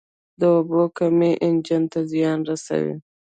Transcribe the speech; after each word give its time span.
د 0.39 0.41
اوبو 0.55 0.81
کمی 0.97 1.31
انجن 1.47 1.83
ته 1.91 1.99
زیان 2.11 2.39
رسوي. 2.49 2.95